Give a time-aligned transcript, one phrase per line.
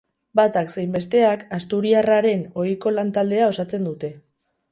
[0.37, 4.13] Batak zein besteak asturiarraren ohiko lan taldea osatzen dute.